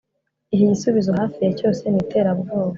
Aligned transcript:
Iki 0.53 0.65
gisubizo 0.71 1.09
hafi 1.19 1.37
ya 1.45 1.51
cyose 1.59 1.81
ni 1.87 1.97
iterabwoba 2.03 2.69